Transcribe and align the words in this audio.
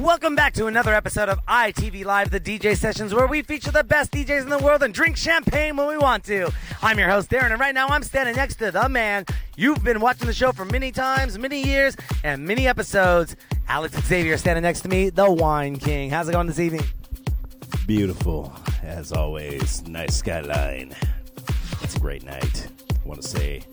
Welcome 0.00 0.34
back 0.34 0.54
to 0.54 0.64
another 0.64 0.94
episode 0.94 1.28
of 1.28 1.44
ITV 1.44 2.06
Live, 2.06 2.30
the 2.30 2.40
DJ 2.40 2.74
sessions, 2.74 3.12
where 3.12 3.26
we 3.26 3.42
feature 3.42 3.70
the 3.70 3.84
best 3.84 4.10
DJs 4.12 4.44
in 4.44 4.48
the 4.48 4.56
world 4.56 4.82
and 4.82 4.94
drink 4.94 5.18
champagne 5.18 5.76
when 5.76 5.88
we 5.88 5.98
want 5.98 6.24
to. 6.24 6.50
I'm 6.80 6.98
your 6.98 7.10
host, 7.10 7.28
Darren, 7.28 7.50
and 7.50 7.60
right 7.60 7.74
now 7.74 7.86
I'm 7.88 8.02
standing 8.02 8.34
next 8.34 8.56
to 8.56 8.70
the 8.70 8.88
man 8.88 9.26
you've 9.58 9.84
been 9.84 10.00
watching 10.00 10.26
the 10.26 10.32
show 10.32 10.52
for 10.52 10.64
many 10.64 10.90
times, 10.90 11.38
many 11.38 11.62
years, 11.62 11.98
and 12.24 12.46
many 12.46 12.66
episodes. 12.66 13.36
Alex 13.68 13.94
Xavier 14.06 14.38
standing 14.38 14.62
next 14.62 14.80
to 14.80 14.88
me, 14.88 15.10
the 15.10 15.30
Wine 15.30 15.76
King. 15.76 16.08
How's 16.08 16.30
it 16.30 16.32
going 16.32 16.46
this 16.46 16.60
evening? 16.60 16.84
Beautiful, 17.86 18.54
as 18.82 19.12
always. 19.12 19.86
Nice 19.86 20.16
skyline. 20.16 20.94
It's 21.82 21.96
a 21.96 22.00
great 22.00 22.24
night. 22.24 22.68
I 22.90 23.06
want 23.06 23.20
to 23.20 23.28
say 23.28 23.64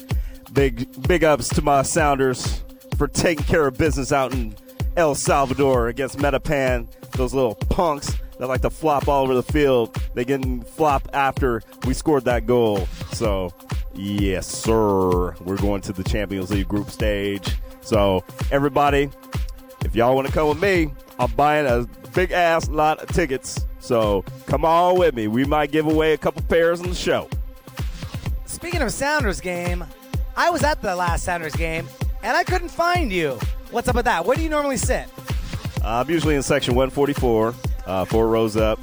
big, 0.51 1.07
big 1.07 1.23
ups 1.23 1.47
to 1.49 1.61
my 1.61 1.83
Sounders 1.83 2.63
for 2.97 3.07
taking 3.07 3.45
care 3.45 3.65
of 3.65 3.77
business 3.77 4.11
out 4.11 4.33
in 4.33 4.53
El 4.97 5.13
Salvador 5.13 5.87
against 5.87 6.17
Metapan. 6.17 6.87
Those 7.11 7.33
little 7.33 7.55
punks 7.55 8.17
that 8.39 8.47
like 8.47 8.61
to 8.61 8.69
flop 8.69 9.07
all 9.07 9.23
over 9.23 9.35
the 9.35 9.43
field. 9.43 9.95
They 10.15 10.23
didn't 10.23 10.67
flop 10.67 11.07
after 11.13 11.61
we 11.85 11.93
scored 11.93 12.25
that 12.25 12.47
goal. 12.47 12.87
So, 13.13 13.53
yes, 13.93 14.47
sir. 14.47 15.35
We're 15.35 15.57
going 15.57 15.81
to 15.81 15.93
the 15.93 16.03
Champions 16.03 16.49
League 16.49 16.67
group 16.67 16.89
stage. 16.89 17.55
So, 17.81 18.23
everybody, 18.51 19.09
if 19.85 19.95
y'all 19.95 20.15
want 20.15 20.27
to 20.27 20.33
come 20.33 20.49
with 20.49 20.61
me, 20.61 20.91
I'm 21.19 21.31
buying 21.31 21.67
a 21.67 21.87
big 22.15 22.31
ass 22.31 22.67
lot 22.67 22.99
of 22.99 23.09
tickets. 23.09 23.65
So, 23.79 24.25
come 24.47 24.65
on 24.65 24.97
with 24.97 25.15
me. 25.15 25.27
We 25.27 25.45
might 25.45 25.71
give 25.71 25.85
away 25.85 26.13
a 26.13 26.17
couple 26.17 26.41
pairs 26.43 26.81
on 26.81 26.89
the 26.89 26.95
show. 26.95 27.29
Speaking 28.45 28.81
of 28.81 28.91
Sounders 28.91 29.41
game, 29.41 29.85
I 30.35 30.49
was 30.49 30.63
at 30.63 30.81
the 30.81 30.95
last 30.95 31.23
Sounders 31.23 31.55
game 31.55 31.87
and 32.23 32.37
I 32.37 32.43
couldn't 32.43 32.69
find 32.69 33.11
you. 33.11 33.39
What's 33.71 33.87
up 33.87 33.95
with 33.95 34.05
that? 34.05 34.25
Where 34.25 34.35
do 34.35 34.43
you 34.43 34.49
normally 34.49 34.77
sit? 34.77 35.07
Uh, 35.83 36.01
I'm 36.01 36.09
usually 36.09 36.35
in 36.35 36.43
section 36.43 36.75
144, 36.75 37.53
uh, 37.85 38.05
four 38.05 38.27
rows 38.27 38.57
up, 38.57 38.79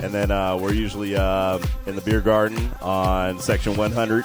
and 0.00 0.12
then 0.12 0.30
uh, 0.30 0.56
we're 0.56 0.72
usually 0.72 1.16
uh, 1.16 1.58
in 1.86 1.96
the 1.96 2.02
beer 2.02 2.20
garden 2.20 2.70
on 2.80 3.38
section 3.40 3.76
100 3.76 4.24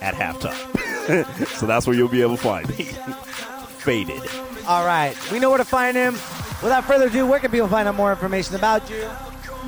at 0.00 0.14
halftime. 0.14 1.46
so 1.58 1.66
that's 1.66 1.86
where 1.86 1.96
you'll 1.96 2.08
be 2.08 2.22
able 2.22 2.36
to 2.36 2.42
find 2.42 2.68
me. 2.70 2.84
Faded. 3.82 4.22
All 4.66 4.86
right, 4.86 5.14
we 5.30 5.38
know 5.38 5.50
where 5.50 5.58
to 5.58 5.64
find 5.64 5.96
him. 5.96 6.14
Without 6.62 6.84
further 6.84 7.08
ado, 7.08 7.26
where 7.26 7.40
can 7.40 7.50
people 7.50 7.68
find 7.68 7.88
out 7.88 7.96
more 7.96 8.12
information 8.12 8.54
about 8.54 8.88
you? 8.88 9.08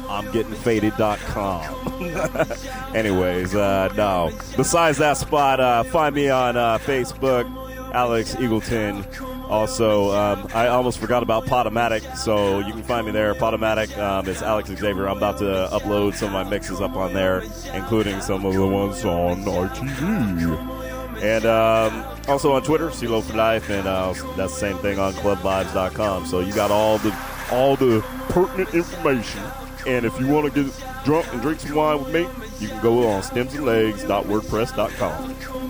I'm 0.09 0.27
gettingfaded.com. 0.27 1.95
Anyways, 2.95 3.55
uh, 3.55 3.93
no. 3.97 4.31
Besides 4.57 4.99
that 4.99 5.17
spot, 5.17 5.61
uh, 5.61 5.83
find 5.85 6.15
me 6.15 6.29
on 6.29 6.57
uh, 6.57 6.79
Facebook, 6.79 7.45
Alex 7.95 8.35
Eagleton. 8.35 9.07
Also, 9.49 10.11
um, 10.11 10.49
I 10.53 10.67
almost 10.69 10.99
forgot 10.99 11.23
about 11.23 11.47
Podomatic, 11.47 12.17
so 12.17 12.59
you 12.59 12.73
can 12.73 12.83
find 12.83 13.07
me 13.07 13.13
there. 13.13 13.33
Podomatic, 13.35 13.97
um, 13.99 14.27
is 14.29 14.43
Alex 14.43 14.69
Xavier. 14.69 15.09
I'm 15.09 15.19
about 15.19 15.39
to 15.39 15.69
upload 15.71 16.15
some 16.15 16.27
of 16.29 16.33
my 16.33 16.45
mixes 16.45 16.81
up 16.81 16.97
on 16.97 17.13
there, 17.15 17.43
including 17.73 18.21
some 18.21 18.45
of 18.45 18.55
the 18.55 18.67
ones 18.67 19.05
on 19.05 19.45
RTV. 19.45 20.83
And 21.23 21.47
um, 21.47 22.05
also 22.27 22.53
on 22.53 22.63
Twitter, 22.63 22.89
CeeLo 22.89 23.23
for 23.23 23.37
Life, 23.37 23.71
and 23.71 23.87
uh, 23.87 24.13
that's 24.37 24.53
the 24.53 24.59
same 24.59 24.77
thing 24.79 24.99
on 24.99 25.13
ClubVibes.com. 25.15 26.27
So 26.27 26.41
you 26.41 26.53
got 26.53 26.73
all 26.73 26.99
the 26.99 27.17
all 27.53 27.77
the 27.77 28.01
pertinent 28.29 28.75
information. 28.75 29.41
And 29.87 30.07
if 30.07 30.19
you 30.19 30.27
want 30.27 30.53
to 30.53 30.65
get 30.65 30.73
drunk 31.05 31.33
and 31.33 31.41
drink 31.43 31.61
some 31.61 31.77
wine 31.77 32.03
with 32.03 32.13
me, 32.13 32.27
you 32.59 32.67
can 32.69 32.83
go 32.83 33.09
on 33.09 33.23
stemsandlegs.wordpress.com. 33.23 35.64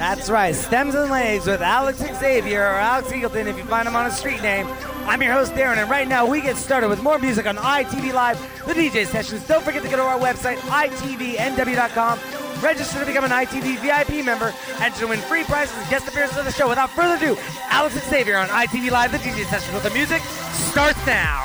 That's 0.00 0.30
right, 0.30 0.54
Stems 0.54 0.94
and 0.94 1.10
Legs 1.10 1.46
with 1.46 1.60
Alex 1.60 1.98
Xavier 1.98 2.62
or 2.62 2.76
Alex 2.76 3.12
Eagleton 3.12 3.44
if 3.48 3.58
you 3.58 3.64
find 3.64 3.86
him 3.86 3.94
on 3.94 4.06
a 4.06 4.10
street 4.10 4.40
name. 4.40 4.66
I'm 5.04 5.20
your 5.20 5.34
host, 5.34 5.52
Darren, 5.52 5.76
and 5.76 5.90
right 5.90 6.08
now 6.08 6.24
we 6.24 6.40
get 6.40 6.56
started 6.56 6.88
with 6.88 7.02
more 7.02 7.18
music 7.18 7.44
on 7.44 7.58
ITV 7.58 8.14
Live, 8.14 8.40
the 8.66 8.72
DJ 8.72 9.04
sessions. 9.04 9.46
Don't 9.46 9.62
forget 9.62 9.82
to 9.82 9.90
go 9.90 9.96
to 9.96 10.02
our 10.02 10.18
website, 10.18 10.56
itvnw.com. 10.56 12.18
Register 12.62 13.00
to 13.00 13.04
become 13.04 13.24
an 13.24 13.30
ITV 13.30 13.78
VIP 13.80 14.24
member 14.24 14.54
and 14.78 14.94
to 14.94 15.06
win 15.06 15.18
free 15.18 15.44
prizes 15.44 15.76
and 15.76 15.90
guest 15.90 16.08
appearances 16.08 16.38
on 16.38 16.46
the 16.46 16.52
show. 16.52 16.66
Without 16.66 16.88
further 16.88 17.22
ado, 17.22 17.36
Alex 17.68 17.94
Xavier 18.08 18.38
on 18.38 18.48
ITV 18.48 18.90
Live, 18.90 19.12
the 19.12 19.18
DJ 19.18 19.44
sessions 19.50 19.74
with 19.74 19.82
the 19.82 19.90
music 19.90 20.22
starts 20.52 21.06
now. 21.06 21.44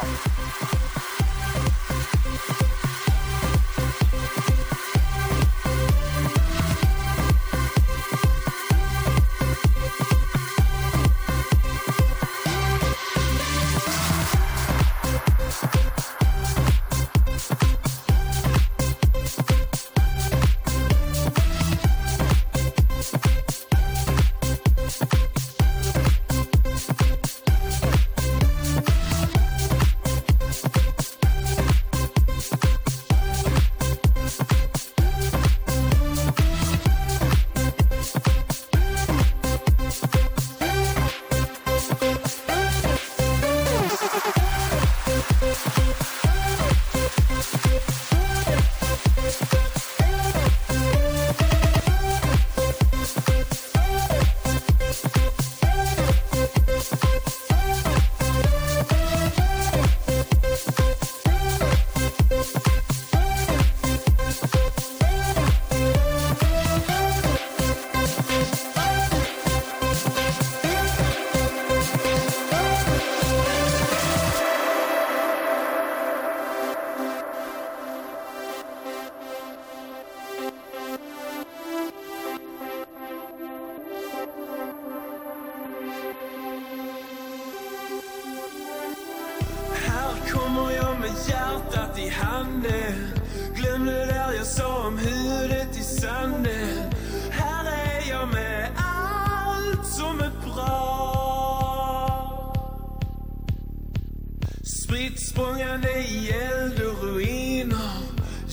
Byerne 105.66 106.08
i 106.08 106.30
alle 106.30 106.92
ruiner. 107.02 108.04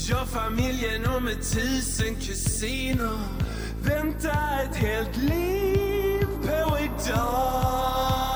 Jeg 0.09 0.27
familien 0.27 1.07
og 1.07 1.23
med 1.23 1.37
tusen 1.37 2.15
kusiner 2.15 3.39
Venter 3.83 4.61
et 4.65 4.77
helt 4.77 5.17
liv 5.17 6.27
på 6.43 6.77
i 6.77 6.91
dag 7.09 8.32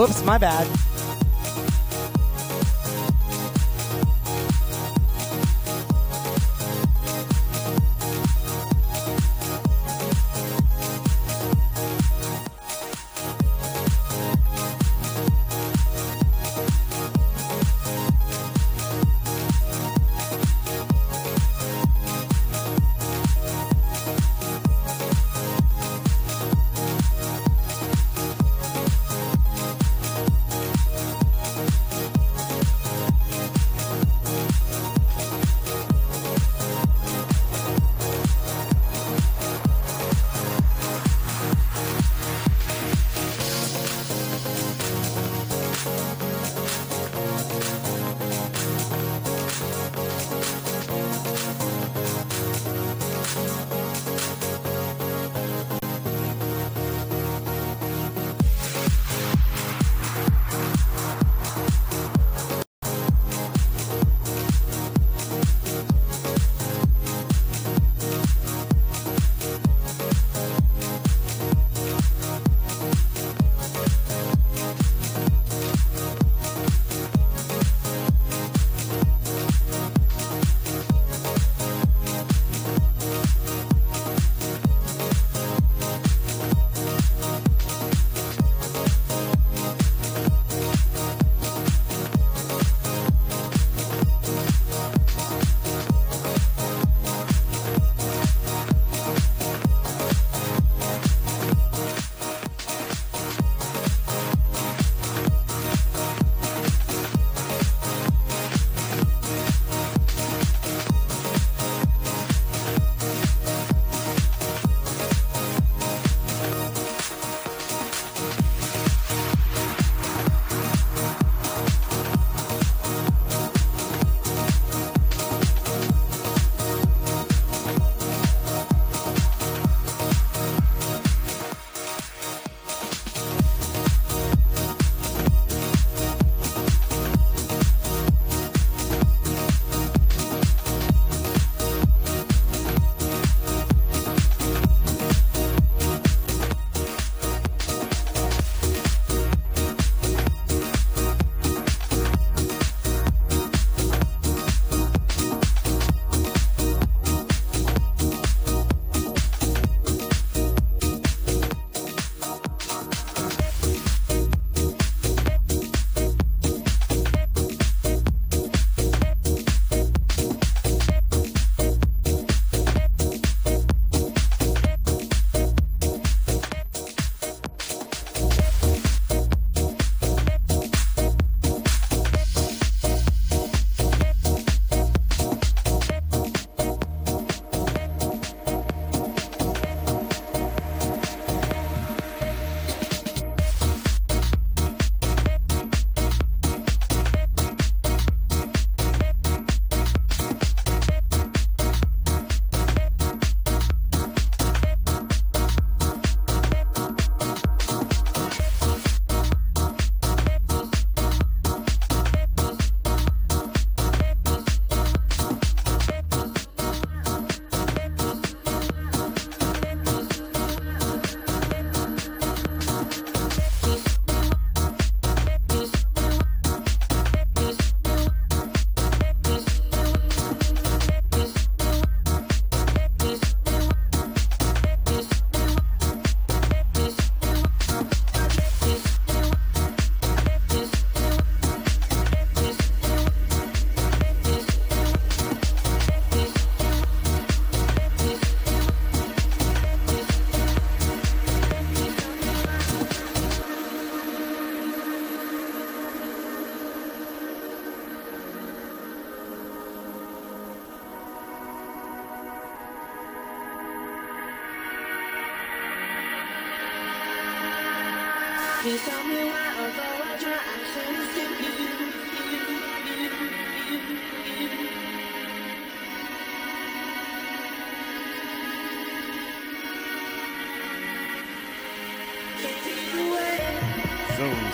Oops, 0.00 0.24
my 0.24 0.38
bad. 0.38 0.79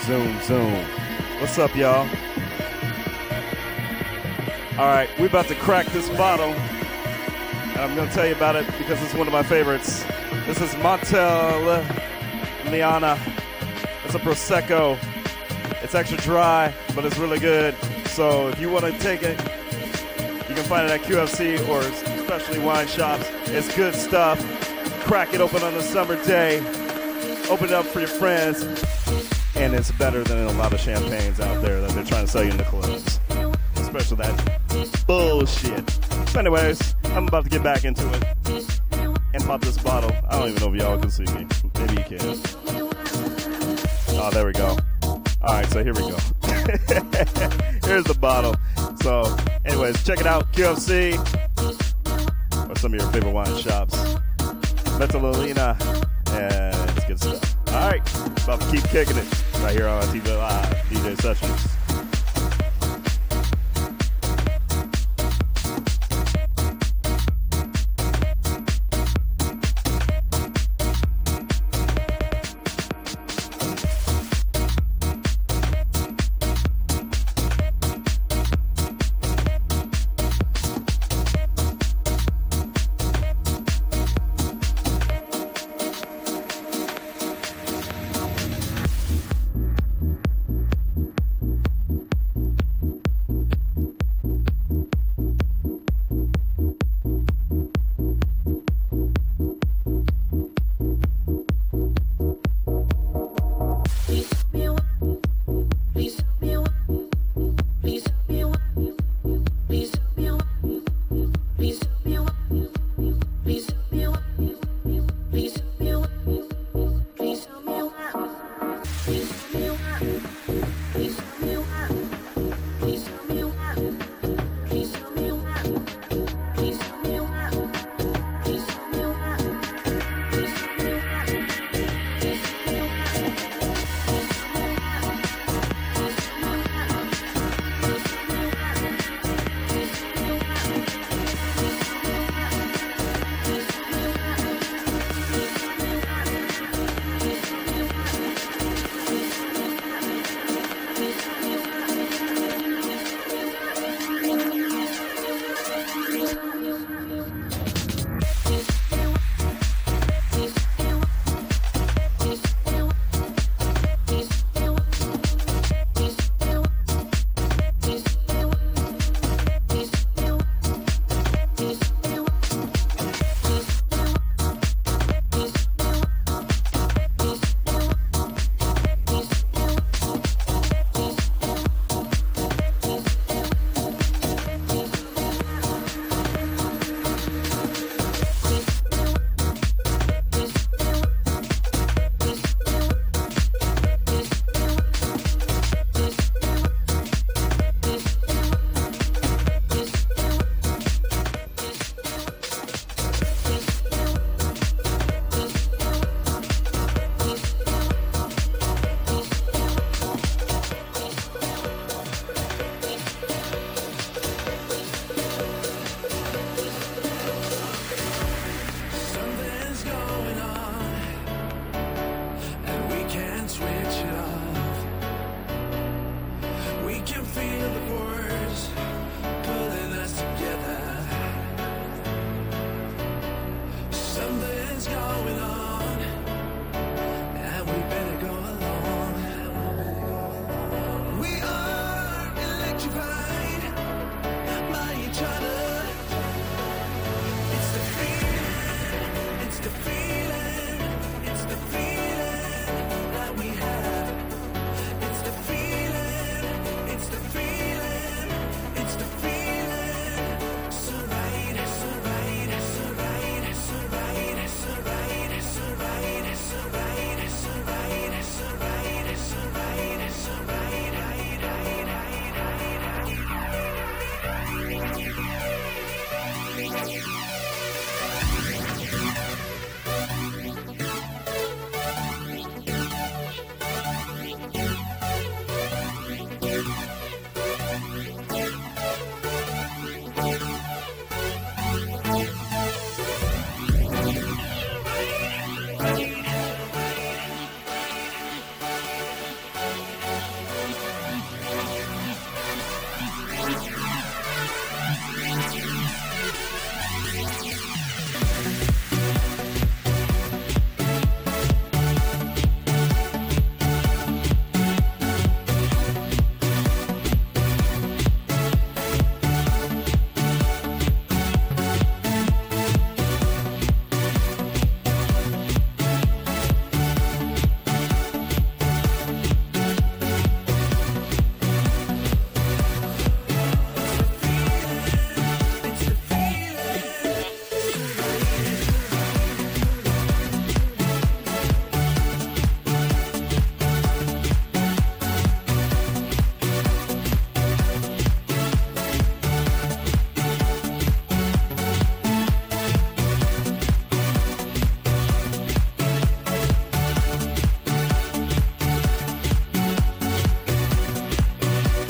Zoom, 0.06 0.40
zoom. 0.42 0.72
What's 1.40 1.58
up, 1.58 1.74
y'all? 1.74 2.08
All 4.78 4.86
right, 4.86 5.08
we're 5.18 5.26
about 5.26 5.48
to 5.48 5.56
crack 5.56 5.86
this 5.86 6.08
bottle. 6.10 6.50
And 6.50 7.80
I'm 7.80 7.96
going 7.96 8.08
to 8.08 8.14
tell 8.14 8.24
you 8.24 8.36
about 8.36 8.54
it 8.54 8.64
because 8.78 9.02
it's 9.02 9.14
one 9.14 9.26
of 9.26 9.32
my 9.32 9.42
favorites. 9.42 10.04
This 10.46 10.60
is 10.60 10.70
Montelliana. 10.76 13.18
It's 14.04 14.14
a 14.14 14.20
Prosecco 14.20 14.96
It's 15.82 15.96
extra 15.96 16.18
dry, 16.18 16.72
but 16.94 17.04
it's 17.04 17.18
really 17.18 17.40
good. 17.40 17.74
So 18.06 18.46
if 18.50 18.60
you 18.60 18.70
want 18.70 18.84
to 18.84 18.96
take 19.00 19.24
it, 19.24 19.36
you 20.48 20.54
can 20.54 20.64
find 20.66 20.88
it 20.88 20.92
at 20.92 21.00
QFC 21.00 21.68
or 21.68 21.80
especially 21.80 22.60
wine 22.60 22.86
shops. 22.86 23.28
It's 23.46 23.74
good 23.74 23.96
stuff. 23.96 24.38
Crack 25.02 25.34
it 25.34 25.40
open 25.40 25.64
on 25.64 25.74
a 25.74 25.82
summer 25.82 26.14
day. 26.24 26.60
Open 27.50 27.66
it 27.66 27.72
up 27.72 27.86
for 27.86 27.98
your 27.98 28.08
friends. 28.08 28.64
And 29.56 29.74
it's 29.74 29.90
better 29.92 30.22
than 30.22 30.46
a 30.46 30.52
lot 30.52 30.72
of 30.72 30.80
champagnes 30.80 31.40
out 31.40 31.62
there 31.62 31.80
that 31.80 31.90
they're 31.92 32.04
trying 32.04 32.26
to 32.26 32.30
sell 32.30 32.44
you 32.44 32.50
in 32.50 32.56
the 32.58 32.64
clubs. 32.64 33.20
Especially 33.76 34.18
that 34.18 35.06
bullshit. 35.06 35.90
So 36.28 36.40
anyways, 36.40 36.94
I'm 37.04 37.26
about 37.26 37.44
to 37.44 37.50
get 37.50 37.62
back 37.62 37.84
into 37.84 38.06
it 38.12 38.80
and 39.32 39.44
pop 39.44 39.62
this 39.62 39.78
bottle. 39.78 40.10
I 40.28 40.38
don't 40.38 40.50
even 40.50 40.60
know 40.60 40.74
if 40.74 40.80
y'all 40.80 40.98
can 40.98 41.10
see 41.10 41.24
me. 41.24 41.46
Maybe 41.78 41.94
you 41.94 42.18
can. 42.18 42.40
Oh, 44.18 44.30
there 44.32 44.46
we 44.46 44.52
go. 44.52 44.76
All 45.02 45.54
right, 45.54 45.66
so 45.66 45.82
here 45.82 45.94
we 45.94 46.00
go. 46.00 46.16
Here's 47.86 48.04
the 48.04 48.16
bottle. 48.20 48.56
So, 49.02 49.36
anyways, 49.64 50.04
check 50.04 50.20
it 50.20 50.26
out. 50.26 50.52
QFC 50.52 51.16
or 52.68 52.76
some 52.76 52.92
of 52.92 53.00
your 53.00 53.10
favorite 53.10 53.32
wine 53.32 53.56
shops. 53.58 53.96
Metalolina, 54.98 55.76
and 56.32 56.90
it's 56.90 57.06
good 57.06 57.20
stuff. 57.20 57.56
All 57.68 57.90
right, 57.90 58.42
about 58.44 58.60
to 58.60 58.70
keep 58.70 58.84
kicking 58.88 59.16
it 59.16 59.45
right 59.62 59.74
here 59.74 59.88
on 59.88 60.02
TV 60.04 60.36
Live, 60.36 60.74
DJ 60.88 61.20
Sessions. 61.20 61.75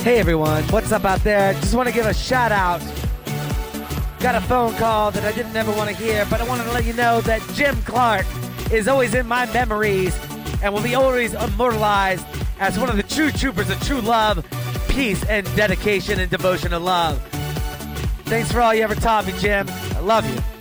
Hey 0.06 0.20
everyone, 0.20 0.62
what's 0.68 0.92
up 0.92 1.04
out 1.04 1.24
there? 1.24 1.52
Just 1.54 1.74
want 1.74 1.88
to 1.88 1.92
give 1.92 2.06
a 2.06 2.14
shout 2.14 2.52
out. 2.52 2.80
Got 4.20 4.36
a 4.36 4.40
phone 4.40 4.72
call 4.74 5.10
that 5.10 5.24
I 5.24 5.32
didn't 5.32 5.56
ever 5.56 5.72
want 5.72 5.90
to 5.90 5.96
hear, 5.96 6.24
but 6.30 6.40
I 6.40 6.46
wanted 6.46 6.62
to 6.62 6.70
let 6.70 6.84
you 6.84 6.92
know 6.92 7.20
that 7.22 7.42
Jim 7.54 7.74
Clark 7.82 8.24
is 8.70 8.86
always 8.86 9.14
in 9.14 9.26
my 9.26 9.52
memories 9.52 10.16
and 10.62 10.72
will 10.72 10.80
be 10.80 10.94
always 10.94 11.34
immortalized 11.34 12.24
as 12.60 12.78
one 12.78 12.88
of 12.88 12.96
the 12.96 13.02
true 13.02 13.32
troopers 13.32 13.68
of 13.68 13.82
true 13.82 14.00
love, 14.00 14.46
peace, 14.88 15.24
and 15.24 15.44
dedication 15.56 16.20
and 16.20 16.30
devotion 16.30 16.70
to 16.70 16.78
love. 16.78 17.20
Thanks 18.26 18.52
for 18.52 18.60
all 18.60 18.72
you 18.72 18.84
ever 18.84 18.94
taught 18.94 19.26
me, 19.26 19.32
Jim. 19.40 19.68
I 19.68 19.98
love 19.98 20.24
you. 20.32 20.55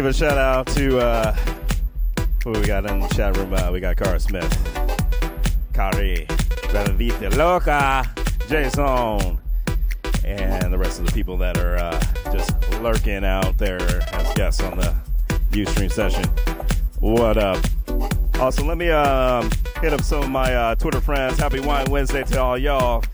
Give 0.00 0.06
a 0.06 0.12
shout 0.14 0.38
out 0.38 0.66
to 0.66 0.98
uh, 0.98 1.30
who 2.42 2.52
we 2.52 2.62
got 2.62 2.86
in 2.86 3.00
the 3.00 3.08
chat 3.08 3.36
room. 3.36 3.52
Uh, 3.52 3.70
we 3.70 3.80
got 3.80 3.98
Cara 3.98 4.18
Smith, 4.18 4.50
Kari, 5.74 6.26
Benedita 6.72 7.28
Loca, 7.36 8.10
Jason, 8.48 9.38
and 10.24 10.72
the 10.72 10.78
rest 10.78 11.00
of 11.00 11.04
the 11.04 11.12
people 11.12 11.36
that 11.36 11.58
are 11.58 11.76
uh, 11.76 12.00
just 12.32 12.50
lurking 12.80 13.26
out 13.26 13.58
there 13.58 13.78
as 14.14 14.32
guests 14.32 14.62
on 14.62 14.78
the 14.78 14.94
Ustream 15.50 15.92
session. 15.92 16.24
What 17.00 17.36
up? 17.36 17.62
Also, 18.40 18.64
let 18.64 18.78
me 18.78 18.88
um, 18.88 19.50
hit 19.82 19.92
up 19.92 20.00
some 20.00 20.22
of 20.22 20.30
my 20.30 20.54
uh, 20.54 20.74
Twitter 20.76 21.02
friends. 21.02 21.38
Happy 21.38 21.60
Wine 21.60 21.90
Wednesday 21.90 22.22
to 22.22 22.40
all 22.40 22.56
y'all. 22.56 23.04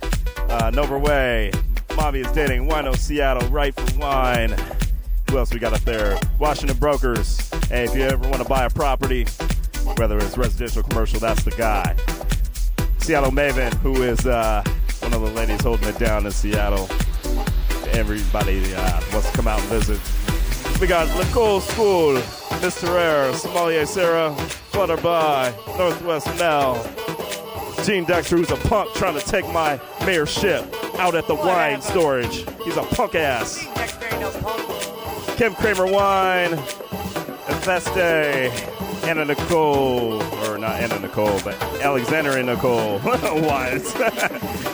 Uh, 0.49 0.70
Nova 0.70 0.97
Way, 0.97 1.51
Mommy 1.97 2.20
is 2.20 2.30
dating 2.30 2.68
Wino 2.68 2.97
Seattle, 2.97 3.49
right 3.49 3.74
for 3.74 3.99
wine. 3.99 4.55
Who 5.28 5.39
else 5.39 5.53
we 5.53 5.59
got 5.59 5.72
up 5.72 5.80
there? 5.80 6.16
Washington 6.39 6.76
Brokers. 6.76 7.51
Hey, 7.68 7.84
if 7.84 7.95
you 7.95 8.03
ever 8.03 8.28
want 8.28 8.43
to 8.43 8.49
buy 8.49 8.64
a 8.64 8.70
property, 8.70 9.24
whether 9.97 10.18
it's 10.18 10.37
residential 10.37 10.80
or 10.80 10.82
commercial, 10.84 11.18
that's 11.18 11.43
the 11.45 11.51
guy. 11.53 11.97
Seattle 12.99 13.30
Maven, 13.30 13.72
who 13.74 14.03
is 14.03 14.26
uh, 14.26 14.62
one 15.01 15.14
of 15.14 15.20
the 15.22 15.30
ladies 15.30 15.62
holding 15.62 15.89
it 15.89 15.99
down 15.99 16.26
in 16.26 16.32
Seattle. 16.32 16.89
Everybody 17.93 18.74
uh, 18.74 19.01
wants 19.12 19.30
to 19.30 19.37
come 19.37 19.49
out 19.49 19.61
and 19.61 19.68
visit. 19.68 20.01
We 20.80 20.87
got 20.87 21.09
Nicole 21.16 21.61
School, 21.61 22.14
Mr. 22.61 22.89
Air, 22.99 23.32
Somalia 23.32 23.87
Sarah, 23.87 24.34
Flutterby, 24.72 25.78
Northwest 25.78 26.26
Mel, 26.39 26.84
Gene 27.84 28.05
Dexter, 28.05 28.37
who's 28.37 28.51
a 28.51 28.57
punk 28.57 28.93
trying 28.95 29.18
to 29.18 29.24
take 29.24 29.47
my 29.53 29.78
mayorship 30.01 30.66
out 30.99 31.14
at 31.14 31.26
the 31.28 31.34
wine 31.34 31.80
storage. 31.80 32.45
He's 32.64 32.76
a 32.76 32.82
punk 32.82 33.14
ass. 33.14 33.64
Kim 35.37 35.55
Kramer 35.55 35.87
Wine, 35.87 36.53
Infeste, 37.47 38.51
Anna 39.05 39.24
Nicole, 39.26 40.22
or 40.47 40.57
not 40.57 40.80
Anna 40.80 40.99
Nicole, 40.99 41.39
but 41.45 41.55
Alexander 41.82 42.39
and 42.39 42.47
Nicole 42.47 42.99
Wines. 43.03 43.95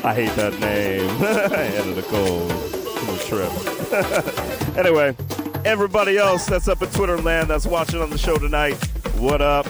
I 0.04 0.14
hate 0.14 0.34
that 0.36 0.56
name. 0.60 1.10
Anna 1.52 1.94
Nicole. 1.96 2.48
Trip. 3.26 3.50
anyway, 4.76 5.16
everybody 5.64 6.18
else 6.18 6.46
that's 6.46 6.68
up 6.68 6.82
in 6.82 6.88
Twitter 6.90 7.18
land 7.18 7.48
that's 7.48 7.66
watching 7.66 8.00
on 8.00 8.10
the 8.10 8.18
show 8.18 8.36
tonight, 8.36 8.74
what 9.16 9.40
up? 9.40 9.66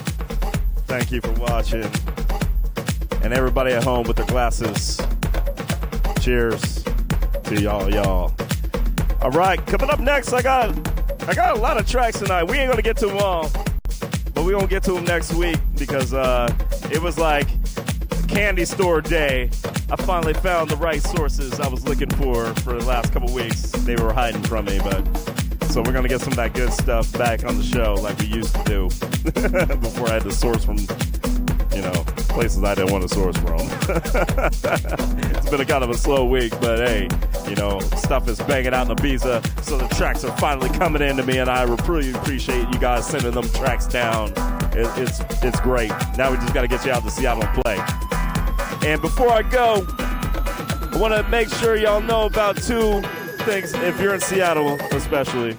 Thank 0.87 1.11
you 1.11 1.21
for 1.21 1.31
watching. 1.33 1.89
And 3.21 3.31
everybody 3.33 3.71
at 3.73 3.83
home 3.83 4.05
with 4.05 4.17
their 4.17 4.25
glasses, 4.25 4.99
cheers 6.19 6.83
to 7.45 7.61
y'all, 7.61 7.89
y'all. 7.93 8.32
All 9.23 9.31
right, 9.31 9.65
coming 9.67 9.89
up 9.89 10.01
next, 10.01 10.33
I 10.33 10.41
got 10.41 10.75
I 11.29 11.33
got 11.33 11.55
a 11.55 11.59
lot 11.61 11.77
of 11.77 11.87
tracks 11.87 12.19
tonight. 12.19 12.43
We 12.43 12.57
ain't 12.57 12.69
gonna 12.69 12.81
get 12.81 12.97
to 12.97 13.07
them 13.07 13.19
all, 13.19 13.49
but 14.33 14.43
we 14.43 14.51
gonna 14.51 14.67
get 14.67 14.83
to 14.83 14.91
them 14.91 15.05
next 15.05 15.33
week 15.33 15.55
because 15.77 16.13
uh, 16.13 16.53
it 16.91 17.01
was 17.01 17.17
like 17.17 17.47
candy 18.27 18.65
store 18.65 18.99
day. 18.99 19.49
I 19.89 19.95
finally 19.95 20.33
found 20.33 20.71
the 20.71 20.75
right 20.75 21.01
sources 21.01 21.61
I 21.61 21.69
was 21.69 21.87
looking 21.87 22.09
for 22.09 22.53
for 22.55 22.73
the 22.73 22.85
last 22.85 23.13
couple 23.13 23.33
weeks. 23.33 23.71
They 23.71 23.95
were 23.95 24.11
hiding 24.11 24.43
from 24.43 24.65
me, 24.65 24.79
but 24.79 25.01
so 25.71 25.81
we're 25.81 25.93
gonna 25.93 26.09
get 26.09 26.19
some 26.19 26.33
of 26.33 26.37
that 26.37 26.53
good 26.53 26.73
stuff 26.73 27.09
back 27.13 27.45
on 27.45 27.57
the 27.57 27.63
show 27.63 27.93
like 27.93 28.19
we 28.19 28.25
used 28.25 28.53
to 28.53 28.63
do 28.65 28.87
before 29.77 30.09
I 30.09 30.15
had 30.15 30.23
to 30.23 30.33
source 30.33 30.65
from 30.65 30.75
places 32.33 32.63
I 32.63 32.75
didn't 32.75 32.91
want 32.91 33.07
to 33.07 33.13
source 33.13 33.37
from. 33.37 33.59
it's 35.35 35.49
been 35.49 35.61
a 35.61 35.65
kind 35.65 35.83
of 35.83 35.89
a 35.89 35.97
slow 35.97 36.25
week, 36.25 36.51
but 36.59 36.79
hey, 36.79 37.07
you 37.47 37.55
know 37.55 37.79
stuff 37.97 38.27
is 38.27 38.39
banging 38.39 38.73
out 38.73 38.89
in 38.89 38.95
Ibiza, 38.97 39.63
so 39.63 39.77
the 39.77 39.87
tracks 39.95 40.23
are 40.23 40.35
finally 40.37 40.69
coming 40.69 41.01
into 41.01 41.23
me, 41.23 41.37
and 41.37 41.49
I 41.49 41.63
really 41.63 42.11
appreciate 42.11 42.67
you 42.69 42.79
guys 42.79 43.07
sending 43.07 43.31
them 43.31 43.47
tracks 43.49 43.85
down. 43.85 44.33
It, 44.73 44.87
it's 44.97 45.21
it's 45.43 45.59
great. 45.61 45.91
Now 46.17 46.31
we 46.31 46.37
just 46.37 46.53
got 46.53 46.61
to 46.61 46.67
get 46.67 46.83
you 46.85 46.91
out 46.91 47.03
to 47.03 47.11
Seattle 47.11 47.43
and 47.43 47.63
play. 47.63 47.77
And 48.89 49.01
before 49.01 49.29
I 49.31 49.43
go, 49.43 49.85
I 50.93 50.97
want 50.97 51.13
to 51.13 51.23
make 51.29 51.49
sure 51.49 51.75
y'all 51.75 52.01
know 52.01 52.25
about 52.25 52.57
two 52.57 53.01
things. 53.43 53.73
If 53.73 53.99
you're 54.01 54.15
in 54.15 54.21
Seattle, 54.21 54.79
especially, 54.91 55.55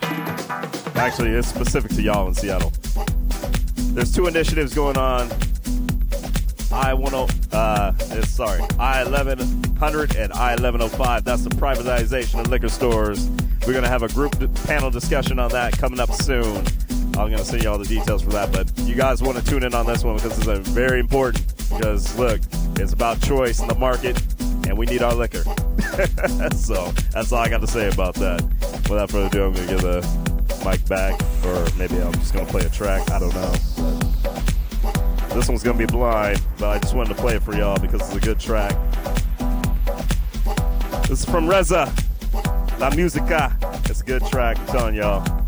actually, 0.97 1.31
it's 1.31 1.49
specific 1.49 1.93
to 1.93 2.03
y'all 2.03 2.27
in 2.27 2.35
Seattle. 2.35 2.73
There's 3.95 4.13
two 4.13 4.27
initiatives 4.27 4.75
going 4.75 4.97
on. 4.97 5.31
I 6.73 6.95
10, 6.95 7.15
uh, 7.53 7.93
sorry, 8.23 8.61
I 8.79 9.05
1100 9.05 10.17
and 10.17 10.33
I 10.33 10.53
1105. 10.53 11.25
That's 11.25 11.45
the 11.45 11.51
privatization 11.51 12.41
of 12.41 12.49
liquor 12.49 12.69
stores. 12.69 13.29
We're 13.67 13.73
gonna 13.73 13.89
have 13.89 14.03
a 14.03 14.09
group 14.09 14.35
panel 14.67 14.91
discussion 14.91 15.39
on 15.39 15.51
that 15.51 15.79
coming 15.79 16.01
up 16.01 16.13
soon. 16.13 16.65
I'm 17.17 17.31
gonna 17.31 17.45
send 17.45 17.63
you 17.63 17.71
all 17.71 17.79
the 17.79 17.87
details 17.87 18.23
for 18.23 18.31
that, 18.31 18.53
but 18.53 18.71
you 18.81 18.95
guys 18.95 19.23
want 19.23 19.39
to 19.39 19.45
tune 19.45 19.63
in 19.63 19.75
on 19.75 19.87
this 19.87 20.05
one 20.05 20.17
because 20.17 20.37
it's 20.39 20.49
uh, 20.49 20.59
very 20.73 21.01
important. 21.01 21.47
Because 21.71 22.17
look, 22.19 22.41
it's 22.77 22.93
about 22.93 23.21
choice 23.23 23.61
in 23.61 23.69
the 23.69 23.75
market, 23.77 24.21
and 24.67 24.77
we 24.77 24.87
need 24.87 25.03
our 25.03 25.15
liquor. 25.15 25.43
so 26.57 26.93
that's 27.13 27.33
all 27.33 27.39
I 27.39 27.49
got 27.49 27.61
to 27.61 27.67
say 27.67 27.89
about 27.89 28.15
that. 28.17 28.43
Without 28.91 29.11
further 29.11 29.29
ado, 29.29 29.45
I'm 29.45 29.53
gonna 29.55 29.67
give 29.67 29.83
the 29.83 30.65
mic 30.65 30.87
back, 30.89 31.21
or 31.45 31.67
maybe 31.79 32.01
I'm 32.03 32.13
just 32.15 32.35
gonna 32.35 32.47
play 32.47 32.65
a 32.65 32.69
track. 32.69 33.11
I 33.11 33.19
don't 33.19 33.35
know. 33.35 33.94
This 35.35 35.49
one's 35.49 35.65
gonna 35.65 35.77
be 35.77 35.85
blind, 35.85 36.41
but 36.59 36.69
I 36.69 36.79
just 36.79 36.95
wanted 36.95 37.17
to 37.17 37.21
play 37.21 37.35
it 37.35 37.43
for 37.43 37.57
y'all 37.57 37.77
because 37.79 38.01
it's 38.03 38.15
a 38.15 38.21
good 38.21 38.39
track. 38.39 38.73
This 41.09 41.21
is 41.21 41.25
from 41.25 41.49
Reza, 41.49 41.93
La 42.79 42.91
Musica. 42.91 43.55
It's 43.87 44.01
a 44.01 44.05
good 44.05 44.25
track, 44.27 44.59
I'm 44.61 44.67
telling 44.67 44.95
y'all. 44.95 45.44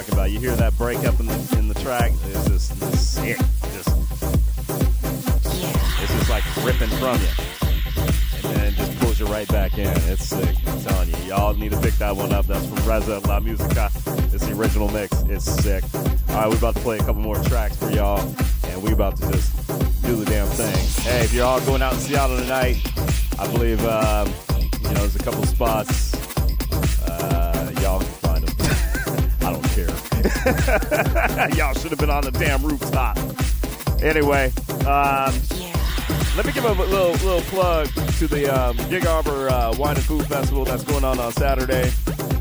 Talking 0.00 0.14
about. 0.14 0.30
You 0.30 0.40
hear 0.40 0.56
that 0.56 0.76
breakup 0.78 1.20
in 1.20 1.26
the 1.26 1.56
in 1.58 1.68
the 1.68 1.74
track? 1.74 2.12
It's 2.26 2.48
just 2.48 2.82
it's 2.82 3.00
sick. 3.00 3.36
Just 3.36 3.88
it's 6.00 6.12
just 6.12 6.30
like 6.30 6.44
ripping 6.64 6.88
from 6.98 7.20
you, 7.20 7.28
and 8.36 8.56
then 8.56 8.74
just 8.74 8.98
pulls 8.98 9.20
you 9.20 9.26
right 9.26 9.46
back 9.48 9.76
in. 9.76 9.88
It's 10.10 10.24
sick. 10.24 10.56
I'm 10.66 10.80
telling 10.80 11.10
you, 11.10 11.16
y'all 11.24 11.54
need 11.54 11.72
to 11.72 11.80
pick 11.80 11.94
that 11.94 12.16
one 12.16 12.32
up. 12.32 12.46
That's 12.46 12.66
from 12.66 12.88
Reza 12.88 13.18
La 13.28 13.40
Musica. 13.40 13.90
It's 14.32 14.46
the 14.46 14.54
original 14.54 14.90
mix. 14.90 15.20
It's 15.22 15.44
sick. 15.44 15.84
All 16.30 16.36
right, 16.36 16.48
we're 16.48 16.56
about 16.56 16.76
to 16.76 16.80
play 16.80 16.96
a 16.96 17.00
couple 17.00 17.20
more 17.20 17.36
tracks 17.44 17.76
for 17.76 17.90
y'all, 17.90 18.20
and 18.68 18.82
we 18.82 18.92
about 18.92 19.16
to 19.16 19.30
just 19.30 19.66
do 20.02 20.16
the 20.16 20.24
damn 20.24 20.46
thing. 20.48 21.04
Hey, 21.04 21.24
if 21.24 21.34
you're 21.34 21.44
all 21.44 21.60
going 21.66 21.82
out 21.82 21.92
in 21.92 21.98
Seattle 21.98 22.38
tonight, 22.38 22.78
I 23.38 23.46
believe 23.52 23.84
um, 23.84 24.32
you 24.82 24.88
know 24.94 25.00
there's 25.00 25.16
a 25.16 25.22
couple 25.22 25.44
spots. 25.44 26.09
y'all 31.56 31.74
should 31.74 31.90
have 31.90 31.98
been 31.98 32.10
on 32.10 32.24
the 32.24 32.30
damn 32.32 32.62
rooftop. 32.62 33.18
Anyway, 34.02 34.50
um, 34.86 35.34
let 36.36 36.46
me 36.46 36.52
give 36.52 36.64
a 36.64 36.72
little 36.72 37.12
little 37.12 37.42
plug 37.42 37.86
to 38.18 38.26
the 38.26 38.48
um, 38.48 38.76
Gig 38.88 39.04
Harbor 39.04 39.50
uh, 39.50 39.74
Wine 39.76 39.96
and 39.96 40.04
Food 40.04 40.26
Festival 40.26 40.64
that's 40.64 40.84
going 40.84 41.04
on 41.04 41.18
on 41.18 41.32
Saturday. 41.32 41.92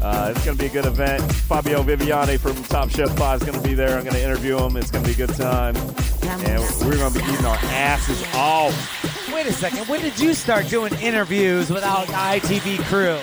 Uh, 0.01 0.31
it's 0.33 0.45
going 0.45 0.55
to 0.57 0.63
be 0.63 0.67
a 0.67 0.71
good 0.71 0.85
event. 0.85 1.21
Fabio 1.23 1.83
Viviani 1.83 2.39
from 2.39 2.55
Top 2.63 2.89
Chef 2.89 3.09
5 3.17 3.41
is 3.41 3.47
going 3.47 3.61
to 3.61 3.67
be 3.67 3.73
there. 3.73 3.97
I'm 3.97 4.03
going 4.03 4.15
to 4.15 4.23
interview 4.23 4.57
him. 4.57 4.77
It's 4.77 4.91
going 4.91 5.03
to 5.03 5.09
be 5.13 5.21
a 5.21 5.27
good 5.27 5.35
time. 5.35 5.75
And 6.45 6.63
we're 6.85 6.95
going 6.95 7.11
to 7.11 7.19
be 7.19 7.25
eating 7.25 7.45
our 7.45 7.57
asses 7.57 8.23
off. 8.33 9.33
Wait 9.33 9.45
a 9.45 9.51
second. 9.51 9.87
When 9.89 9.99
did 9.99 10.17
you 10.17 10.33
start 10.33 10.69
doing 10.69 10.93
interviews 10.95 11.69
without 11.69 12.07
ITV 12.07 12.79
crew? 12.85 13.19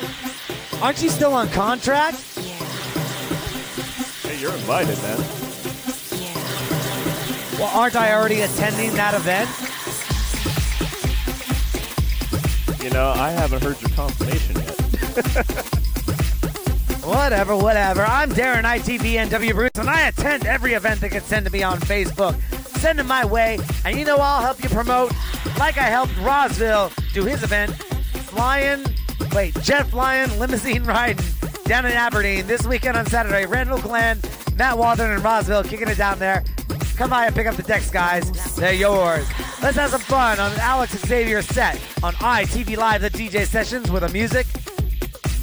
Aren't 0.82 1.02
you 1.02 1.08
still 1.08 1.32
on 1.32 1.48
contract? 1.48 2.25
Hey, 4.46 4.52
you're 4.52 4.58
invited, 4.58 4.96
man. 5.02 5.18
Well, 7.58 7.76
aren't 7.76 7.96
I 7.96 8.12
already 8.12 8.42
attending 8.42 8.92
that 8.94 9.14
event? 9.14 9.50
You 12.82 12.90
know, 12.90 13.08
I 13.08 13.30
haven't 13.30 13.64
heard 13.64 13.80
your 13.80 13.90
confirmation 13.90 14.54
yet. 14.56 14.76
Whatever, 17.06 17.56
whatever. 17.56 18.04
I'm 18.04 18.30
Darren 18.30 18.64
ITV 18.64 19.28
NW 19.28 19.54
Bruce, 19.54 19.70
and 19.76 19.88
I 19.88 20.08
attend 20.08 20.44
every 20.44 20.74
event 20.74 21.00
that 21.00 21.10
gets 21.10 21.26
sent 21.26 21.46
to 21.46 21.52
me 21.52 21.62
on 21.62 21.78
Facebook. 21.78 22.34
Send 22.80 22.98
them 22.98 23.06
my 23.06 23.24
way, 23.24 23.60
and 23.84 23.96
you 23.96 24.04
know 24.04 24.16
I'll 24.16 24.42
help 24.42 24.60
you 24.60 24.68
promote, 24.68 25.12
like 25.56 25.78
I 25.78 25.84
helped 25.84 26.12
Rosville 26.14 26.92
do 27.14 27.24
his 27.24 27.44
event, 27.44 27.74
flying, 28.26 28.84
wait, 29.32 29.54
jet 29.62 29.86
flying, 29.86 30.36
limousine 30.40 30.82
riding 30.84 31.24
down 31.68 31.84
in 31.84 31.92
Aberdeen 31.92 32.46
this 32.46 32.64
weekend 32.66 32.96
on 32.96 33.06
Saturday. 33.06 33.44
Randall 33.44 33.80
Glenn, 33.80 34.20
Matt 34.56 34.78
Waldron, 34.78 35.10
and 35.10 35.22
Rosville 35.22 35.68
kicking 35.68 35.88
it 35.88 35.98
down 35.98 36.18
there. 36.18 36.44
Come 36.96 37.10
by 37.10 37.26
and 37.26 37.34
pick 37.34 37.46
up 37.46 37.56
the 37.56 37.62
decks, 37.62 37.90
guys. 37.90 38.30
They're 38.56 38.72
yours. 38.72 39.26
Let's 39.60 39.76
have 39.76 39.90
some 39.90 40.00
fun 40.00 40.38
on 40.38 40.52
Alex 40.60 40.92
and 40.94 41.02
Xavier 41.02 41.42
set 41.42 41.74
on 42.02 42.14
ITV 42.14 42.76
Live, 42.76 43.02
the 43.02 43.10
DJ 43.10 43.46
sessions 43.46 43.90
where 43.90 44.00
the 44.00 44.08
music 44.10 44.46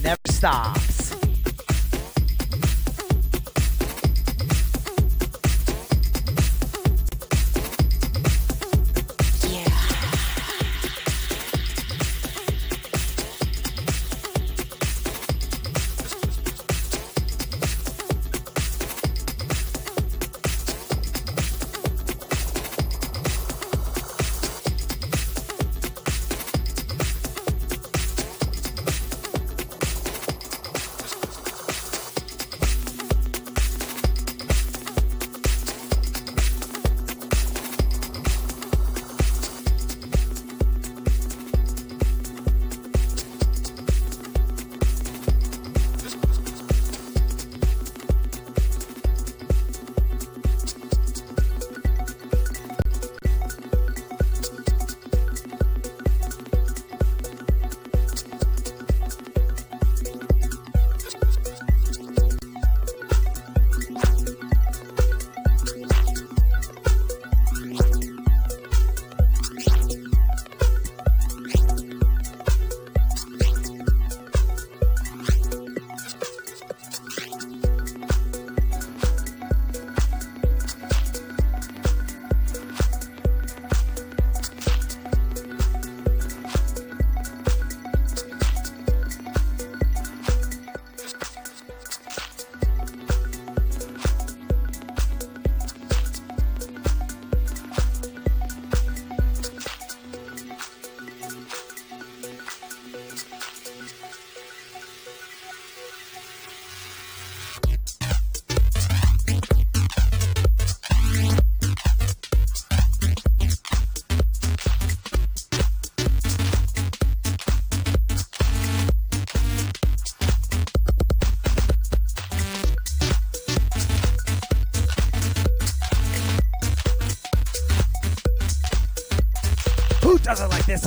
never 0.02 0.20
stops. 0.30 0.93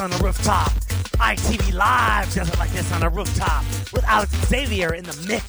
On 0.06 0.20
a 0.20 0.24
rooftop? 0.24 0.70
ITV 1.18 1.72
Live 1.74 2.32
does 2.32 2.48
it 2.48 2.58
like 2.58 2.70
this 2.70 2.92
on 2.92 3.02
a 3.02 3.08
rooftop 3.08 3.64
with 3.92 4.04
Alex 4.04 4.30
Xavier 4.46 4.94
in 4.94 5.02
the 5.02 5.26
mix. 5.26 5.45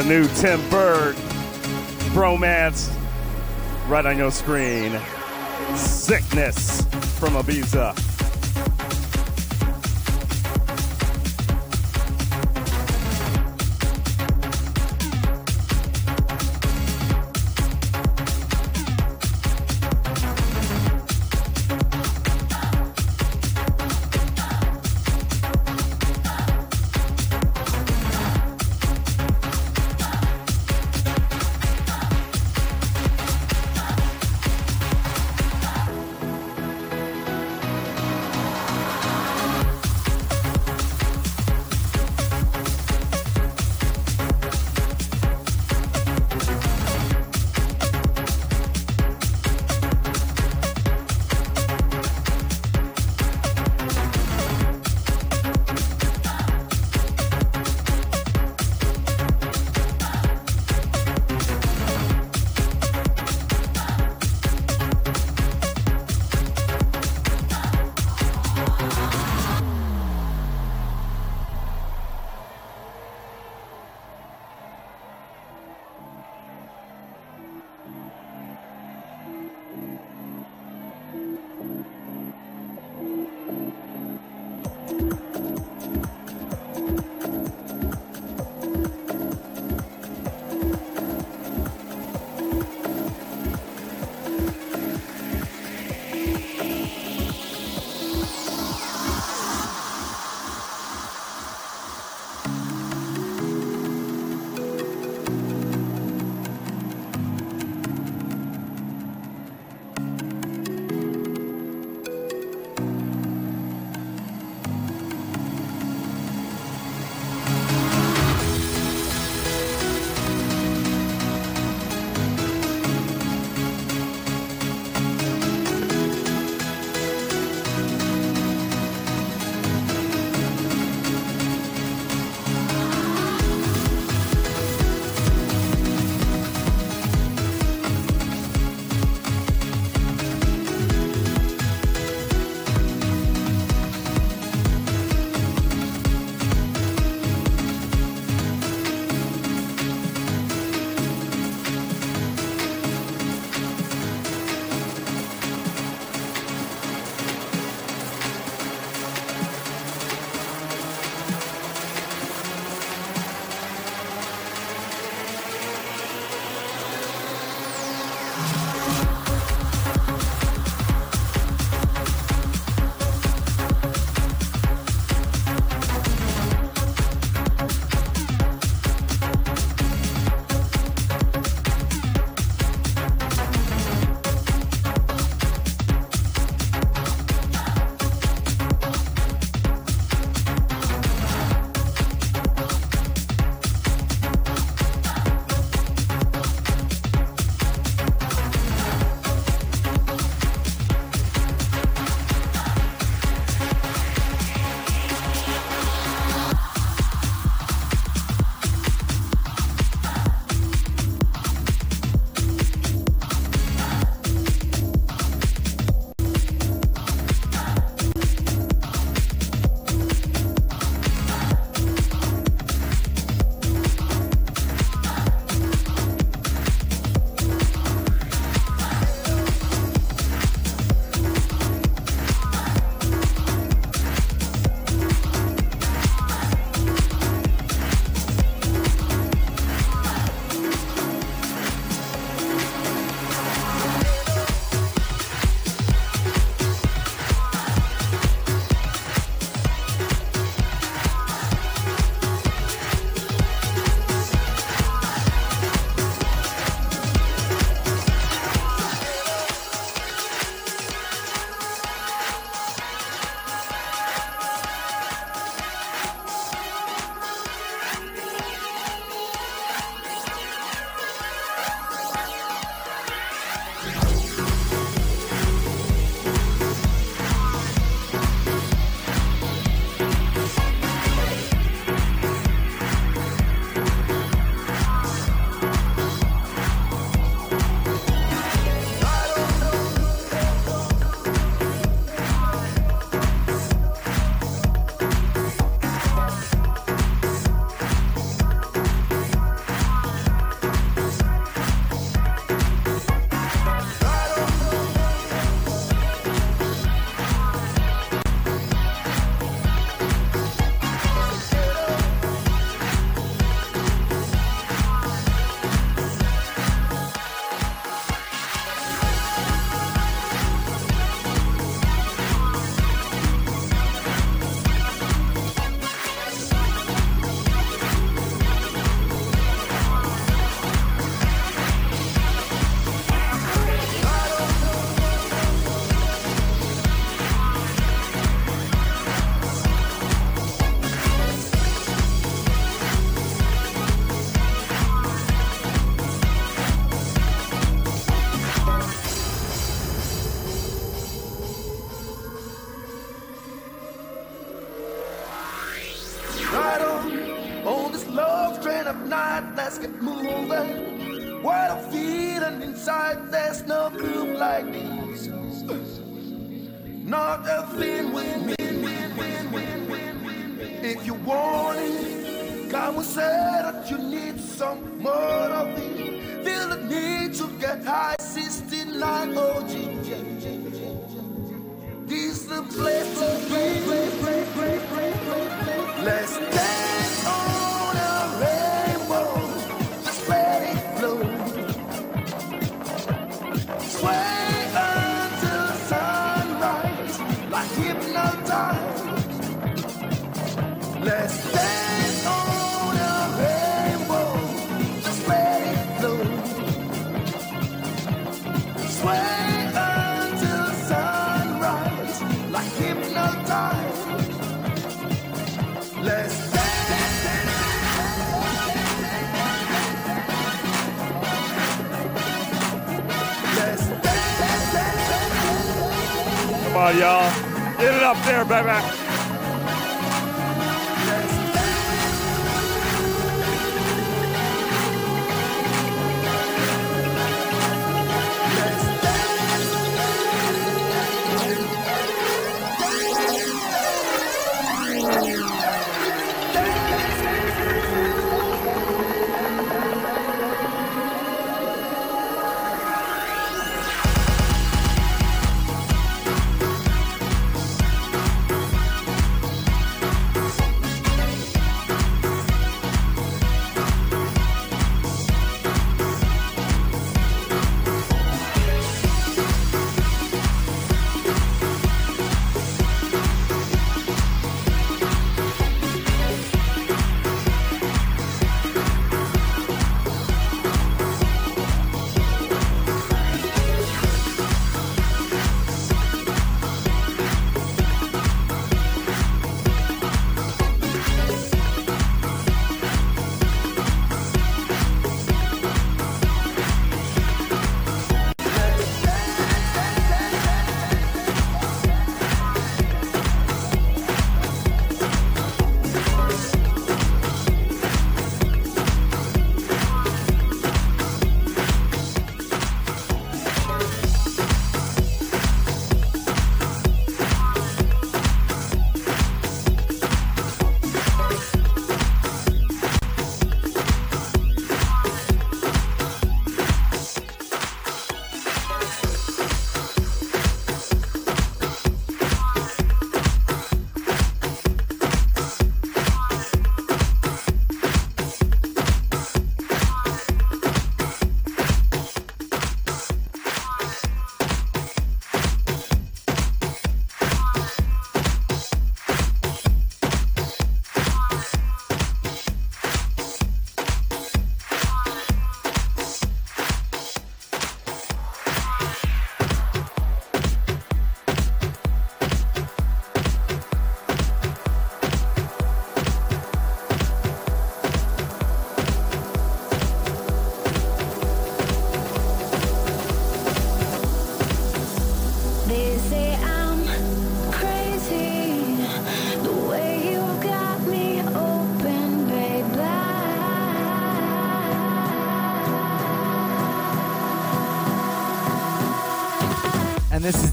The 0.00 0.06
new 0.06 0.26
Tim 0.28 0.58
Berg 0.70 1.14
bromance 2.14 2.90
right 3.86 4.06
on 4.06 4.16
your 4.16 4.30
screen. 4.30 4.98
Sickness 5.76 6.80
from 7.18 7.34
Ibiza. 7.34 8.09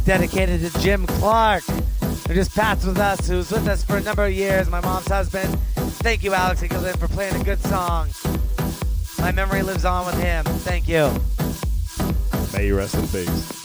dedicated 0.08 0.62
to 0.62 0.80
Jim 0.80 1.06
Clark, 1.06 1.64
who 1.66 2.34
just 2.34 2.56
passed 2.56 2.88
with 2.88 2.98
us, 2.98 3.28
who's 3.28 3.52
with 3.52 3.68
us 3.68 3.84
for 3.84 3.98
a 3.98 4.02
number 4.02 4.26
of 4.26 4.32
years, 4.32 4.70
my 4.70 4.80
mom's 4.80 5.08
husband. 5.08 5.60
Thank 6.00 6.24
you, 6.24 6.34
Alex 6.34 6.62
Eagleton, 6.62 6.98
for 6.98 7.10
playing 7.10 7.36
a 7.36 7.44
good 7.44 7.60
song. 7.60 8.08
My 9.20 9.34
memory 9.34 9.64
lives 9.64 9.84
on 9.84 10.06
with 10.06 10.18
him. 10.18 10.46
Thank 10.46 10.88
you. 10.88 11.12
May 12.54 12.68
you 12.68 12.78
rest 12.78 12.96
in 12.96 13.06
peace. 13.08 13.57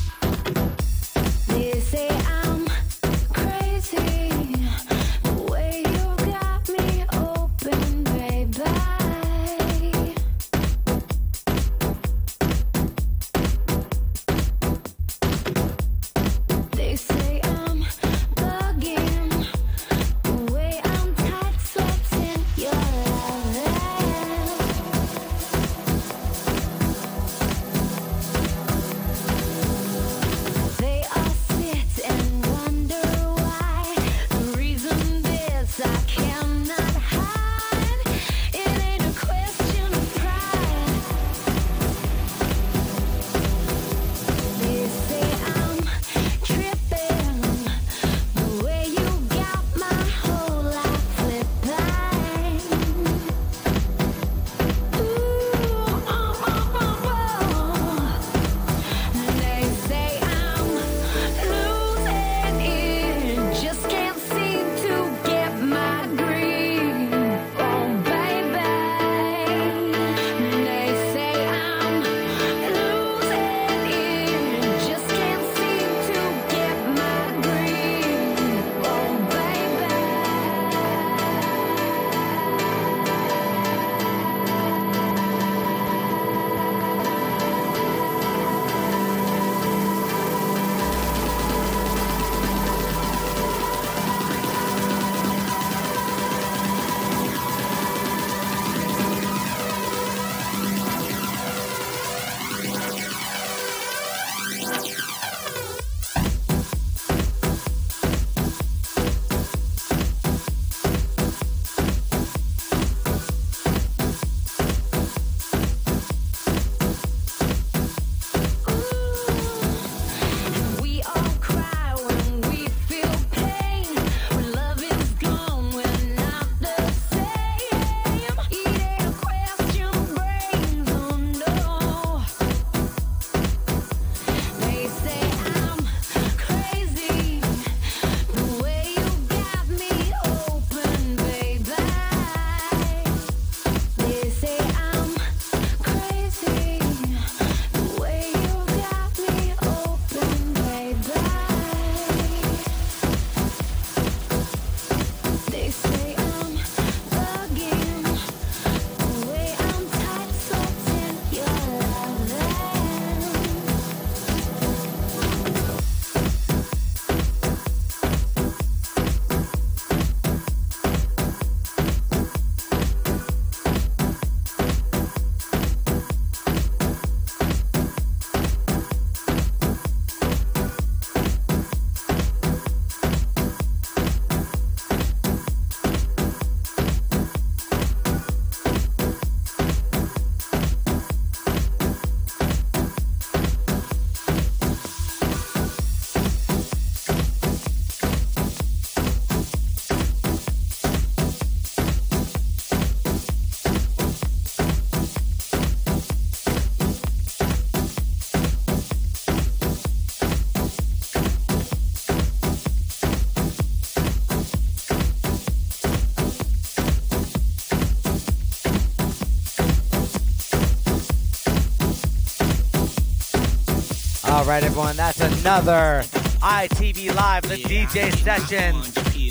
Right, 224.52 224.64
everyone. 224.64 224.96
That's 224.96 225.20
another 225.20 226.02
ITV 226.42 227.14
Live, 227.14 227.48
the 227.48 227.56
DJ 227.56 228.12
session. 228.12 228.76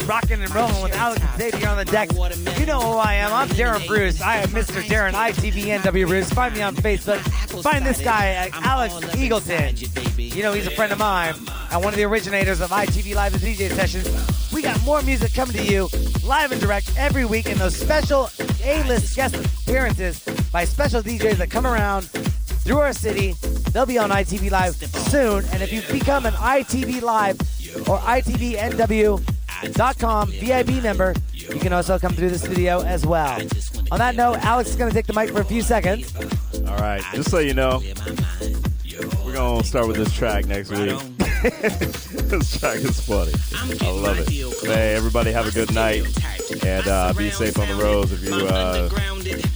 Rocking 0.07 0.41
and 0.41 0.55
rolling 0.55 0.81
with 0.81 0.93
Alex 0.93 1.21
Xavier 1.37 1.67
on 1.67 1.77
the 1.77 1.85
deck. 1.85 2.11
You 2.11 2.65
know 2.65 2.79
who 2.79 2.97
I 2.97 3.13
am. 3.15 3.31
I'm 3.31 3.47
Darren 3.49 3.85
Bruce. 3.85 4.19
I 4.19 4.37
am 4.37 4.49
Mr. 4.49 4.81
Darren, 4.81 5.11
ITV 5.11 5.79
NW 5.79 6.07
Bruce. 6.07 6.31
Find 6.31 6.55
me 6.55 6.63
on 6.63 6.75
Facebook. 6.75 7.19
Find 7.61 7.85
this 7.85 8.01
guy, 8.01 8.33
uh, 8.33 8.61
Alex 8.63 8.95
Eagleton. 9.15 10.35
You 10.35 10.41
know, 10.41 10.53
he's 10.53 10.65
a 10.65 10.71
friend 10.71 10.91
of 10.91 10.97
mine 10.97 11.35
and 11.71 11.83
one 11.83 11.93
of 11.93 11.97
the 11.97 12.03
originators 12.03 12.59
of 12.59 12.71
ITV 12.71 13.13
Live, 13.13 13.33
the 13.33 13.37
DJ 13.37 13.69
sessions. 13.69 14.09
We 14.51 14.63
got 14.63 14.83
more 14.83 15.03
music 15.03 15.35
coming 15.35 15.55
to 15.55 15.63
you 15.63 15.87
live 16.25 16.51
and 16.51 16.59
direct 16.59 16.97
every 16.97 17.25
week 17.25 17.45
in 17.45 17.59
those 17.59 17.75
special 17.75 18.31
A-list 18.63 19.15
guest 19.15 19.35
appearances 19.35 20.19
by 20.51 20.65
special 20.65 21.03
DJs 21.03 21.35
that 21.35 21.51
come 21.51 21.67
around 21.67 22.05
through 22.63 22.79
our 22.79 22.93
city. 22.93 23.35
They'll 23.73 23.85
be 23.85 23.97
on 23.97 24.09
ITV 24.09 24.51
Live 24.51 24.75
soon. 24.75 25.45
And 25.51 25.63
if 25.63 25.71
you 25.71 25.81
become 25.91 26.25
an 26.25 26.33
ITV 26.33 27.01
Live 27.01 27.39
or 27.89 27.97
ITVNW.com 27.99 29.21
VIP 30.31 30.83
member, 30.83 31.13
you 31.33 31.59
can 31.59 31.73
also 31.73 31.97
come 31.99 32.13
through 32.13 32.29
the 32.29 32.39
studio 32.39 32.81
as 32.81 33.05
well. 33.05 33.41
On 33.91 33.97
that 33.99 34.15
note, 34.15 34.37
Alex 34.39 34.69
is 34.71 34.75
going 34.75 34.89
to 34.89 34.95
take 34.95 35.07
the 35.07 35.13
mic 35.13 35.29
for 35.31 35.41
a 35.41 35.45
few 35.45 35.61
seconds. 35.61 36.13
All 36.67 36.77
right, 36.77 37.03
just 37.13 37.29
so 37.29 37.39
you 37.39 37.53
know, 37.53 37.81
we're 39.25 39.33
gonna 39.33 39.63
start 39.63 39.87
with 39.87 39.97
this 39.97 40.13
track 40.13 40.45
next 40.45 40.69
week. 40.69 40.97
this 41.17 42.59
track 42.59 42.77
is 42.77 42.99
funny. 43.01 43.33
I 43.81 43.89
love 43.89 44.19
it. 44.19 44.29
Hey, 44.65 44.95
everybody, 44.95 45.31
have 45.31 45.47
a 45.47 45.51
good 45.51 45.73
night 45.73 46.05
and 46.63 46.87
uh, 46.87 47.13
be 47.13 47.29
safe 47.29 47.57
on 47.57 47.67
the 47.67 47.75
roads 47.75 48.11
if 48.11 48.23
you're 48.23 48.47
uh, 48.47 48.89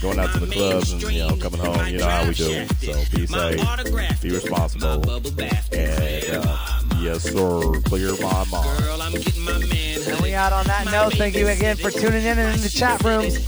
going 0.01 0.19
out 0.19 0.33
to 0.33 0.39
the 0.39 0.51
clubs 0.51 0.91
and 0.91 1.01
you 1.03 1.19
know 1.19 1.35
coming 1.37 1.59
home. 1.59 1.87
You 1.87 1.97
know 1.99 2.09
how 2.09 2.27
we 2.27 2.33
do. 2.33 2.65
So 2.67 2.93
be 3.11 3.27
safe, 3.27 4.21
be 4.21 4.31
responsible, 4.31 5.09
and 5.09 6.45
uh, 6.45 6.57
yes, 6.99 7.23
sir, 7.23 7.81
clear 7.85 8.11
my 8.21 8.45
mind. 8.51 10.07
And 10.07 10.21
we 10.21 10.33
out 10.33 10.53
on 10.53 10.65
that 10.67 10.87
note. 10.91 11.13
Thank 11.13 11.35
you 11.35 11.47
again 11.47 11.75
for 11.77 11.91
tuning 11.91 12.23
in 12.25 12.37
and 12.37 12.55
in 12.55 12.61
the 12.61 12.69
chat 12.69 13.03
rooms. 13.03 13.43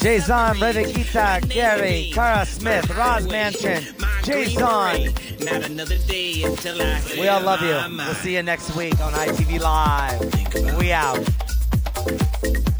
Jason, 0.00 0.56
Redekita, 0.56 1.48
Gary, 1.48 2.10
Kara 2.12 2.44
Smith, 2.46 2.88
Roz 2.96 3.26
Mansion, 3.28 3.84
Jason. 4.22 5.14
We 7.18 7.28
all 7.28 7.42
love 7.42 7.62
you. 7.62 7.96
We'll 7.96 8.14
see 8.14 8.34
you 8.36 8.42
next 8.42 8.74
week 8.76 9.00
on 9.00 9.12
ITV 9.12 9.60
Live. 9.60 10.78
We 10.78 10.92
out. 10.92 12.71